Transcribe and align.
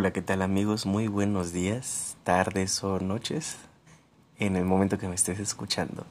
Hola, 0.00 0.14
¿qué 0.14 0.22
tal 0.22 0.40
amigos? 0.40 0.86
Muy 0.86 1.08
buenos 1.08 1.52
días, 1.52 2.16
tardes 2.24 2.82
o 2.82 3.00
noches, 3.00 3.58
en 4.38 4.56
el 4.56 4.64
momento 4.64 4.96
que 4.96 5.08
me 5.08 5.14
estés 5.14 5.38
escuchando. 5.40 6.06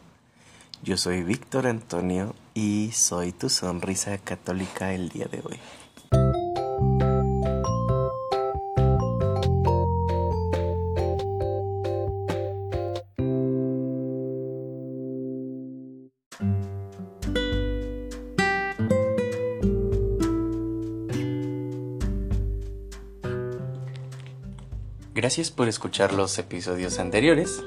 Yo 0.83 0.95
soy 0.95 1.23
Víctor 1.23 1.65
Antonio 1.65 2.35
y 2.53 2.91
soy 2.93 3.31
tu 3.31 3.49
sonrisa 3.49 4.15
católica 4.19 4.93
el 4.93 5.09
día 5.09 5.25
de 5.25 5.41
hoy. 5.43 5.59
Gracias 25.21 25.51
por 25.51 25.67
escuchar 25.67 26.13
los 26.13 26.39
episodios 26.39 26.97
anteriores, 26.97 27.61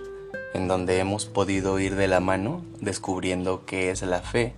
en 0.54 0.68
donde 0.68 1.00
hemos 1.00 1.26
podido 1.26 1.78
ir 1.78 1.96
de 1.96 2.08
la 2.08 2.18
mano 2.18 2.62
descubriendo 2.80 3.66
qué 3.66 3.90
es 3.90 4.00
la 4.00 4.22
fe, 4.22 4.54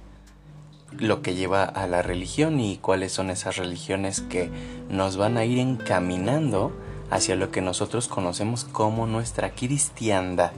lo 0.97 1.21
que 1.21 1.35
lleva 1.35 1.65
a 1.65 1.89
la 1.89 2.03
religión 2.03 2.61
y 2.61 2.77
cuáles 2.77 3.11
son 3.11 3.31
esas 3.31 3.57
religiones 3.57 4.21
que 4.21 4.49
nos 4.89 5.17
van 5.17 5.39
a 5.39 5.45
ir 5.45 5.59
encaminando 5.59 6.71
hacia 7.11 7.35
lo 7.35 7.51
que 7.51 7.63
nosotros 7.63 8.07
conocemos 8.07 8.63
como 8.63 9.09
nuestra 9.09 9.57
cristiandad. 9.57 10.53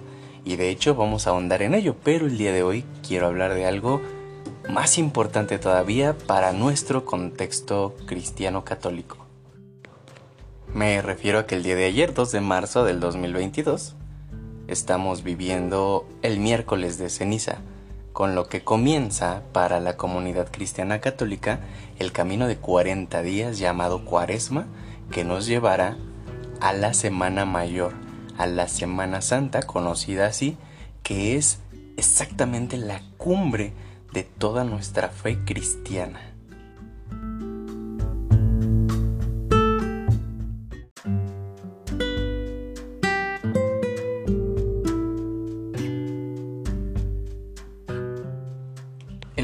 Y 0.44 0.56
de 0.56 0.68
hecho 0.68 0.94
vamos 0.94 1.26
a 1.26 1.30
ahondar 1.30 1.62
en 1.62 1.72
ello, 1.72 1.96
pero 2.04 2.26
el 2.26 2.36
día 2.36 2.52
de 2.52 2.62
hoy 2.62 2.84
quiero 3.02 3.28
hablar 3.28 3.54
de 3.54 3.64
algo 3.64 4.02
más 4.68 4.98
importante 4.98 5.58
todavía 5.58 6.14
para 6.18 6.52
nuestro 6.52 7.06
contexto 7.06 7.96
cristiano 8.04 8.62
católico. 8.62 9.25
Me 10.76 11.00
refiero 11.00 11.38
a 11.38 11.46
que 11.46 11.54
el 11.54 11.62
día 11.62 11.74
de 11.74 11.86
ayer, 11.86 12.12
2 12.12 12.32
de 12.32 12.40
marzo 12.42 12.84
del 12.84 13.00
2022, 13.00 13.96
estamos 14.68 15.22
viviendo 15.22 16.06
el 16.20 16.38
miércoles 16.38 16.98
de 16.98 17.08
ceniza, 17.08 17.60
con 18.12 18.34
lo 18.34 18.50
que 18.50 18.62
comienza 18.62 19.42
para 19.54 19.80
la 19.80 19.96
comunidad 19.96 20.52
cristiana 20.52 21.00
católica 21.00 21.60
el 21.98 22.12
camino 22.12 22.46
de 22.46 22.58
40 22.58 23.22
días 23.22 23.58
llamado 23.58 24.04
Cuaresma, 24.04 24.66
que 25.10 25.24
nos 25.24 25.46
llevará 25.46 25.96
a 26.60 26.74
la 26.74 26.92
Semana 26.92 27.46
Mayor, 27.46 27.94
a 28.36 28.46
la 28.46 28.68
Semana 28.68 29.22
Santa, 29.22 29.62
conocida 29.62 30.26
así, 30.26 30.58
que 31.02 31.38
es 31.38 31.60
exactamente 31.96 32.76
la 32.76 33.00
cumbre 33.16 33.72
de 34.12 34.24
toda 34.24 34.62
nuestra 34.62 35.08
fe 35.08 35.38
cristiana. 35.42 36.35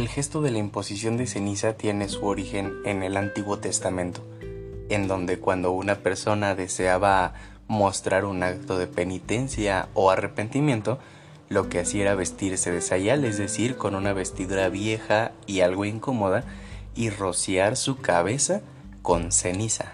Gesto 0.09 0.41
de 0.41 0.51
la 0.51 0.59
imposición 0.59 1.17
de 1.19 1.27
ceniza 1.27 1.75
tiene 1.75 2.09
su 2.09 2.25
origen 2.25 2.73
en 2.85 3.03
el 3.03 3.17
Antiguo 3.17 3.59
Testamento, 3.59 4.23
en 4.89 5.07
donde 5.07 5.39
cuando 5.39 5.73
una 5.73 5.97
persona 5.97 6.55
deseaba 6.55 7.35
mostrar 7.69 8.25
un 8.25 8.43
acto 8.43 8.79
de 8.79 8.87
penitencia 8.87 9.89
o 9.95 10.11
arrepentimiento, 10.11 10.99
lo 11.51 11.69
que 11.69 11.81
hacía 11.81 12.03
era 12.03 12.15
vestirse 12.15 12.73
de 12.73 12.81
sayal, 12.81 13.25
es 13.25 13.37
decir, 13.37 13.77
con 13.77 13.95
una 13.95 14.15
vestidura 14.15 14.71
vieja 14.71 15.33
y 15.47 15.61
algo 15.61 15.85
incómoda, 15.85 16.45
y 16.95 17.11
rociar 17.11 17.77
su 17.77 17.99
cabeza 17.99 18.63
con 19.03 19.33
ceniza. 19.33 19.93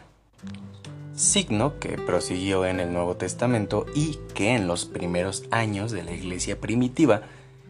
Signo 1.17 1.81
que 1.81 1.99
prosiguió 1.99 2.65
en 2.65 2.79
el 2.79 2.93
Nuevo 2.93 3.17
Testamento 3.17 3.87
y 3.95 4.21
que 4.35 4.55
en 4.55 4.69
los 4.69 4.85
primeros 4.85 5.43
años 5.51 5.91
de 5.91 6.05
la 6.05 6.13
iglesia 6.13 6.61
primitiva 6.61 7.23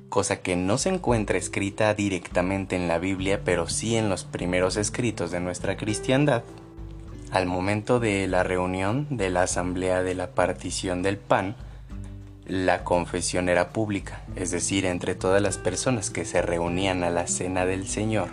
cosa 0.08 0.40
que 0.40 0.56
no 0.56 0.78
se 0.78 0.88
encuentra 0.88 1.38
escrita 1.38 1.92
directamente 1.94 2.76
en 2.76 2.88
la 2.88 2.98
Biblia, 2.98 3.42
pero 3.44 3.68
sí 3.68 3.96
en 3.96 4.08
los 4.08 4.24
primeros 4.24 4.76
escritos 4.76 5.30
de 5.30 5.40
nuestra 5.40 5.76
cristiandad, 5.76 6.42
al 7.30 7.46
momento 7.46 8.00
de 8.00 8.26
la 8.26 8.42
reunión 8.42 9.06
de 9.10 9.30
la 9.30 9.42
asamblea 9.42 10.02
de 10.02 10.14
la 10.14 10.30
partición 10.30 11.02
del 11.02 11.18
pan, 11.18 11.56
la 12.46 12.82
confesión 12.82 13.50
era 13.50 13.70
pública, 13.70 14.22
es 14.34 14.50
decir, 14.50 14.86
entre 14.86 15.14
todas 15.14 15.42
las 15.42 15.58
personas 15.58 16.08
que 16.08 16.24
se 16.24 16.40
reunían 16.40 17.04
a 17.04 17.10
la 17.10 17.26
cena 17.26 17.66
del 17.66 17.86
Señor 17.86 18.30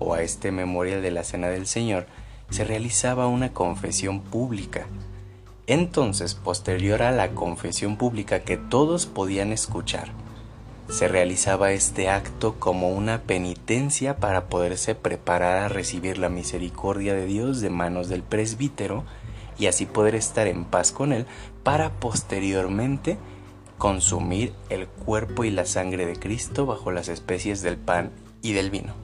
o 0.00 0.14
a 0.14 0.22
este 0.22 0.50
memorial 0.50 1.02
de 1.02 1.12
la 1.12 1.22
cena 1.22 1.48
del 1.48 1.68
Señor, 1.68 2.06
se 2.50 2.64
realizaba 2.64 3.28
una 3.28 3.52
confesión 3.52 4.20
pública. 4.20 4.86
Entonces, 5.68 6.34
posterior 6.34 7.02
a 7.02 7.12
la 7.12 7.30
confesión 7.30 7.96
pública 7.96 8.40
que 8.40 8.56
todos 8.56 9.06
podían 9.06 9.52
escuchar, 9.52 10.10
se 10.88 11.08
realizaba 11.08 11.72
este 11.72 12.08
acto 12.08 12.56
como 12.58 12.90
una 12.90 13.22
penitencia 13.22 14.16
para 14.16 14.46
poderse 14.46 14.94
preparar 14.94 15.58
a 15.58 15.68
recibir 15.68 16.18
la 16.18 16.28
misericordia 16.28 17.14
de 17.14 17.26
Dios 17.26 17.60
de 17.60 17.70
manos 17.70 18.08
del 18.08 18.22
presbítero 18.22 19.04
y 19.58 19.66
así 19.66 19.86
poder 19.86 20.14
estar 20.14 20.46
en 20.46 20.64
paz 20.64 20.92
con 20.92 21.12
Él 21.12 21.26
para 21.62 21.90
posteriormente 21.90 23.18
consumir 23.78 24.52
el 24.70 24.86
cuerpo 24.86 25.44
y 25.44 25.50
la 25.50 25.66
sangre 25.66 26.06
de 26.06 26.16
Cristo 26.16 26.66
bajo 26.66 26.92
las 26.92 27.08
especies 27.08 27.62
del 27.62 27.76
pan 27.76 28.12
y 28.42 28.52
del 28.52 28.70
vino. 28.70 28.94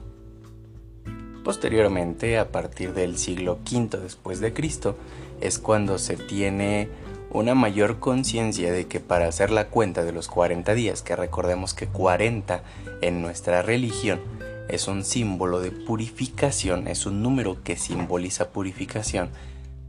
Posteriormente, 1.43 2.39
a 2.39 2.51
partir 2.51 2.93
del 2.93 3.17
siglo 3.17 3.59
V 3.69 3.97
después 3.97 4.39
de 4.39 4.53
Cristo, 4.53 4.95
es 5.41 5.59
cuando 5.59 5.97
se 5.97 6.15
tiene 6.15 6.87
una 7.33 7.55
mayor 7.55 7.99
conciencia 7.99 8.71
de 8.71 8.85
que 8.85 8.99
para 8.99 9.27
hacer 9.27 9.49
la 9.49 9.67
cuenta 9.67 10.03
de 10.03 10.11
los 10.11 10.27
40 10.27 10.73
días, 10.75 11.01
que 11.01 11.15
recordemos 11.15 11.73
que 11.73 11.87
40 11.87 12.63
en 13.01 13.21
nuestra 13.21 13.63
religión 13.63 14.21
es 14.69 14.87
un 14.87 15.03
símbolo 15.03 15.59
de 15.59 15.71
purificación, 15.71 16.87
es 16.87 17.05
un 17.05 17.23
número 17.23 17.63
que 17.63 17.75
simboliza 17.75 18.49
purificación, 18.49 19.29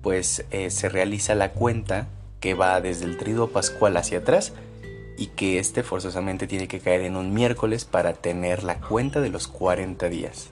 pues 0.03 0.44
eh, 0.50 0.71
se 0.71 0.88
realiza 0.88 1.34
la 1.34 1.53
cuenta 1.53 2.09
que 2.41 2.55
va 2.55 2.81
desde 2.81 3.05
el 3.05 3.19
triduo 3.19 3.49
pascual 3.49 3.97
hacia 3.97 4.19
atrás 4.19 4.53
y 5.16 5.28
que 5.28 5.59
este 5.59 5.82
forzosamente 5.82 6.47
tiene 6.47 6.66
que 6.66 6.81
caer 6.81 7.03
en 7.03 7.16
un 7.16 7.32
miércoles 7.32 7.84
para 7.84 8.15
tener 8.15 8.65
la 8.65 8.81
cuenta 8.81 9.21
de 9.21 9.28
los 9.28 9.49
40 9.49 10.09
días. 10.09 10.50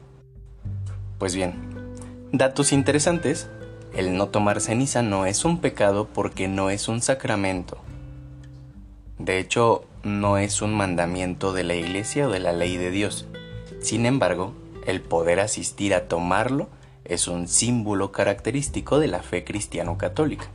Pues 1.19 1.35
bien, 1.35 1.55
datos 2.33 2.73
interesantes 2.73 3.49
el 3.95 4.17
no 4.17 4.29
tomar 4.29 4.61
ceniza 4.61 5.03
no 5.03 5.27
es 5.27 5.45
un 5.45 5.59
pecado 5.59 6.09
porque 6.13 6.49
no 6.49 6.71
es 6.71 6.89
un 6.89 7.03
sacramento. 7.03 7.79
De 9.19 9.39
hecho, 9.39 9.85
no 10.03 10.39
es 10.39 10.63
un 10.63 10.75
mandamiento 10.75 11.53
de 11.53 11.65
la 11.65 11.75
iglesia 11.75 12.27
o 12.27 12.31
de 12.31 12.41
la 12.41 12.53
ley 12.53 12.77
de 12.77 12.91
Dios. 12.91 13.27
Sin 13.81 14.07
embargo, 14.07 14.55
el 14.87 15.01
poder 15.01 15.41
asistir 15.41 15.95
a 15.95 16.09
tomarlo 16.09 16.69
es 17.05 17.29
un 17.29 17.49
símbolo 17.49 18.13
característico 18.13 18.99
de 18.99 19.09
la 19.09 19.23
fe 19.23 19.45
cristiano-católica. 19.45 20.47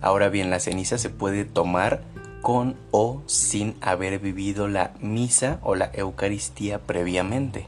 Ahora 0.00 0.28
bien, 0.28 0.50
la 0.50 0.60
ceniza 0.60 0.98
se 0.98 1.10
puede 1.10 1.44
tomar 1.44 2.02
con 2.42 2.76
o 2.90 3.22
sin 3.26 3.76
haber 3.80 4.18
vivido 4.18 4.68
la 4.68 4.92
misa 5.00 5.58
o 5.62 5.74
la 5.74 5.90
Eucaristía 5.94 6.78
previamente. 6.78 7.66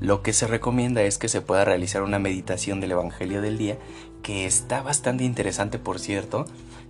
Lo 0.00 0.22
que 0.22 0.32
se 0.32 0.46
recomienda 0.46 1.02
es 1.02 1.16
que 1.16 1.28
se 1.28 1.40
pueda 1.40 1.64
realizar 1.64 2.02
una 2.02 2.18
meditación 2.18 2.80
del 2.80 2.92
Evangelio 2.92 3.40
del 3.40 3.56
día, 3.56 3.78
que 4.22 4.44
está 4.44 4.82
bastante 4.82 5.24
interesante 5.24 5.78
por 5.78 5.98
cierto, 5.98 6.44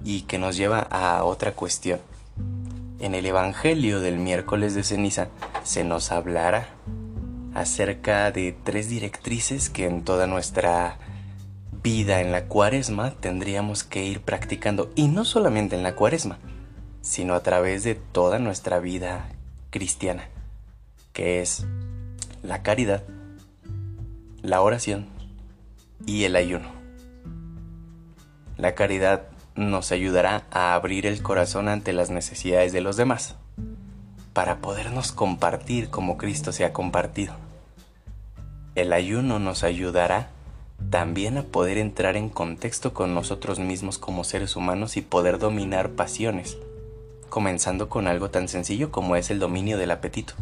y 0.05 0.22
que 0.22 0.39
nos 0.39 0.56
lleva 0.56 0.81
a 0.81 1.22
otra 1.25 1.53
cuestión. 1.53 2.00
En 2.99 3.15
el 3.15 3.27
Evangelio 3.27 4.00
del 4.00 4.19
miércoles 4.19 4.75
de 4.75 4.83
ceniza 4.83 5.28
se 5.62 5.85
nos 5.85 6.11
hablará 6.11 6.69
acerca 7.55 8.31
de 8.32 8.56
tres 8.64 8.88
directrices 8.88 9.70
que 9.70 9.87
en 9.87 10.02
toda 10.02 10.26
nuestra 10.26 10.99
vida 11.82 12.20
en 12.20 12.32
la 12.32 12.47
cuaresma 12.47 13.12
tendríamos 13.12 13.85
que 13.85 14.05
ir 14.05 14.20
practicando, 14.20 14.91
y 14.97 15.06
no 15.09 15.25
solamente 15.25 15.76
en 15.76 15.85
la 15.85 15.94
cuaresma, 15.94 16.38
sino 17.02 17.35
a 17.35 17.43
través 17.44 17.85
de 17.85 17.94
toda 17.94 18.41
nuestra 18.41 18.81
vida 18.81 19.29
cristiana, 19.70 20.29
que 21.12 21.41
es 21.41 21.64
la 22.46 22.62
caridad, 22.62 23.02
la 24.40 24.60
oración 24.60 25.06
y 26.06 26.25
el 26.25 26.37
ayuno. 26.37 26.69
La 28.56 28.76
caridad 28.76 29.25
nos 29.56 29.90
ayudará 29.90 30.44
a 30.52 30.75
abrir 30.75 31.06
el 31.06 31.22
corazón 31.22 31.69
ante 31.69 31.93
las 31.93 32.10
necesidades 32.10 32.72
de 32.72 32.81
los 32.81 32.96
demás, 32.96 33.34
para 34.32 34.58
podernos 34.58 35.10
compartir 35.10 35.90
como 35.90 36.16
Cristo 36.16 36.52
se 36.52 36.64
ha 36.64 36.72
compartido. 36.72 37.34
El 38.76 38.92
ayuno 38.92 39.40
nos 39.40 39.64
ayudará 39.64 40.28
también 40.88 41.38
a 41.38 41.42
poder 41.42 41.78
entrar 41.78 42.16
en 42.16 42.28
contexto 42.28 42.94
con 42.94 43.12
nosotros 43.12 43.58
mismos 43.58 43.99
como 43.99 44.22
seres 44.22 44.54
humanos 44.54 44.96
y 44.96 45.02
poder 45.02 45.40
dominar 45.40 45.90
pasiones, 45.90 46.58
comenzando 47.28 47.88
con 47.88 48.06
algo 48.06 48.31
tan 48.31 48.46
sencillo 48.46 48.92
como 48.92 49.16
es 49.16 49.31
el 49.31 49.40
dominio 49.40 49.78
del 49.78 49.90
apetito. 49.90 50.34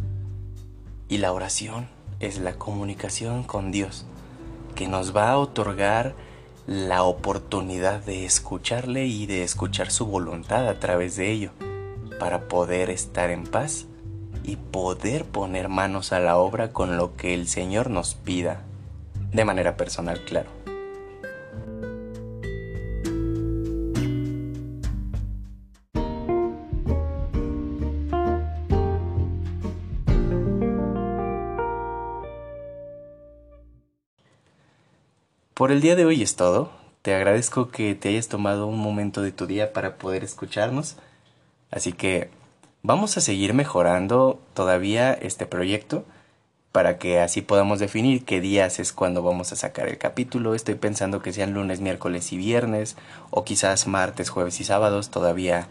Y 1.08 1.18
la 1.18 1.32
oración 1.32 1.88
es 2.20 2.38
la 2.38 2.54
comunicación 2.54 3.42
con 3.42 3.72
Dios, 3.72 4.06
que 4.74 4.88
nos 4.88 5.14
va 5.14 5.30
a 5.30 5.38
otorgar 5.38 6.14
la 6.66 7.02
oportunidad 7.02 8.00
de 8.00 8.24
escucharle 8.24 9.06
y 9.06 9.26
de 9.26 9.42
escuchar 9.42 9.90
su 9.90 10.06
voluntad 10.06 10.68
a 10.68 10.80
través 10.80 11.16
de 11.16 11.30
ello, 11.30 11.50
para 12.18 12.48
poder 12.48 12.90
estar 12.90 13.30
en 13.30 13.44
paz 13.44 13.86
y 14.42 14.56
poder 14.56 15.24
poner 15.24 15.68
manos 15.68 16.12
a 16.12 16.20
la 16.20 16.36
obra 16.36 16.72
con 16.72 16.96
lo 16.96 17.16
que 17.16 17.34
el 17.34 17.48
Señor 17.48 17.90
nos 17.90 18.14
pida, 18.14 18.62
de 19.32 19.44
manera 19.44 19.76
personal, 19.76 20.24
claro. 20.24 20.53
Por 35.64 35.72
el 35.72 35.81
día 35.81 35.96
de 35.96 36.05
hoy 36.05 36.22
es 36.22 36.37
todo. 36.37 36.70
Te 37.00 37.14
agradezco 37.14 37.70
que 37.70 37.94
te 37.94 38.11
hayas 38.11 38.28
tomado 38.28 38.66
un 38.66 38.78
momento 38.78 39.22
de 39.22 39.32
tu 39.32 39.46
día 39.46 39.72
para 39.72 39.96
poder 39.96 40.22
escucharnos. 40.22 40.96
Así 41.70 41.94
que 41.94 42.28
vamos 42.82 43.16
a 43.16 43.22
seguir 43.22 43.55
mejorando 43.55 44.43
todavía 44.52 45.14
este 45.14 45.46
proyecto 45.46 46.05
para 46.70 46.99
que 46.99 47.19
así 47.19 47.40
podamos 47.40 47.78
definir 47.78 48.26
qué 48.26 48.43
días 48.43 48.78
es 48.78 48.93
cuando 48.93 49.22
vamos 49.22 49.52
a 49.52 49.56
sacar 49.56 49.88
el 49.88 49.96
capítulo. 49.96 50.55
Estoy 50.55 50.75
pensando 50.75 51.22
que 51.22 51.32
sean 51.32 51.55
lunes, 51.55 51.81
miércoles 51.81 52.34
y 52.34 52.37
viernes 52.37 52.99
o 53.31 53.44
quizás 53.44 53.87
martes, 53.87 54.28
jueves 54.28 54.60
y 54.60 54.64
sábados. 54.64 55.08
Todavía 55.08 55.69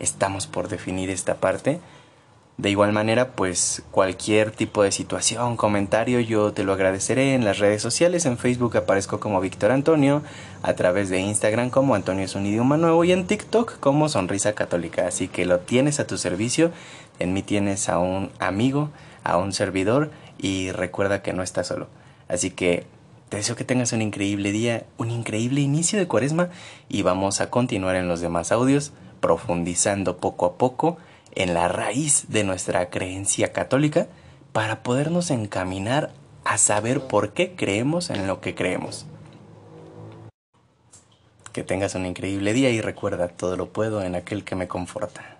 estamos 0.00 0.48
por 0.48 0.66
definir 0.66 1.08
esta 1.08 1.36
parte. 1.36 1.78
De 2.58 2.70
igual 2.70 2.92
manera, 2.92 3.32
pues 3.32 3.82
cualquier 3.90 4.50
tipo 4.50 4.82
de 4.82 4.90
situación, 4.90 5.58
comentario, 5.58 6.20
yo 6.20 6.54
te 6.54 6.64
lo 6.64 6.72
agradeceré 6.72 7.34
en 7.34 7.44
las 7.44 7.58
redes 7.58 7.82
sociales. 7.82 8.24
En 8.24 8.38
Facebook 8.38 8.78
aparezco 8.78 9.20
como 9.20 9.42
Víctor 9.42 9.72
Antonio, 9.72 10.22
a 10.62 10.72
través 10.72 11.10
de 11.10 11.20
Instagram 11.20 11.68
como 11.68 11.94
Antonio 11.94 12.24
es 12.24 12.34
un 12.34 12.46
idioma 12.46 12.78
nuevo 12.78 13.04
y 13.04 13.12
en 13.12 13.26
TikTok 13.26 13.78
como 13.78 14.08
Sonrisa 14.08 14.54
Católica. 14.54 15.06
Así 15.06 15.28
que 15.28 15.44
lo 15.44 15.58
tienes 15.60 16.00
a 16.00 16.06
tu 16.06 16.16
servicio. 16.16 16.70
En 17.18 17.34
mí 17.34 17.42
tienes 17.42 17.90
a 17.90 17.98
un 17.98 18.30
amigo, 18.38 18.88
a 19.22 19.36
un 19.36 19.52
servidor 19.52 20.10
y 20.38 20.70
recuerda 20.72 21.20
que 21.20 21.34
no 21.34 21.42
estás 21.42 21.66
solo. 21.66 21.88
Así 22.26 22.50
que 22.50 22.86
te 23.28 23.36
deseo 23.36 23.54
que 23.54 23.64
tengas 23.64 23.92
un 23.92 24.00
increíble 24.00 24.50
día, 24.50 24.86
un 24.96 25.10
increíble 25.10 25.60
inicio 25.60 25.98
de 25.98 26.08
cuaresma 26.08 26.48
y 26.88 27.02
vamos 27.02 27.42
a 27.42 27.50
continuar 27.50 27.96
en 27.96 28.08
los 28.08 28.22
demás 28.22 28.50
audios 28.50 28.92
profundizando 29.20 30.16
poco 30.16 30.46
a 30.46 30.54
poco 30.56 30.96
en 31.36 31.54
la 31.54 31.68
raíz 31.68 32.26
de 32.28 32.42
nuestra 32.42 32.90
creencia 32.90 33.52
católica 33.52 34.08
para 34.52 34.82
podernos 34.82 35.30
encaminar 35.30 36.10
a 36.44 36.58
saber 36.58 37.02
por 37.02 37.32
qué 37.32 37.54
creemos 37.54 38.10
en 38.10 38.26
lo 38.26 38.40
que 38.40 38.54
creemos. 38.54 39.06
Que 41.52 41.62
tengas 41.62 41.94
un 41.94 42.06
increíble 42.06 42.52
día 42.52 42.70
y 42.70 42.80
recuerda, 42.80 43.28
todo 43.28 43.56
lo 43.56 43.68
puedo 43.68 44.02
en 44.02 44.14
aquel 44.14 44.44
que 44.44 44.56
me 44.56 44.66
conforta. 44.66 45.35